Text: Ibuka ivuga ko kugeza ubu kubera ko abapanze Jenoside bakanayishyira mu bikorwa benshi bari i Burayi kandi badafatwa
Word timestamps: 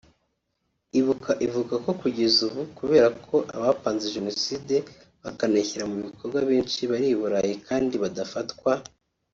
Ibuka 0.99 1.31
ivuga 1.47 1.73
ko 1.83 1.91
kugeza 2.01 2.37
ubu 2.47 2.61
kubera 2.77 3.07
ko 3.27 3.35
abapanze 3.57 4.05
Jenoside 4.15 4.75
bakanayishyira 5.23 5.83
mu 5.91 5.97
bikorwa 6.05 6.39
benshi 6.49 6.79
bari 6.91 7.07
i 7.13 7.17
Burayi 7.19 7.53
kandi 7.67 7.95
badafatwa 8.03 8.71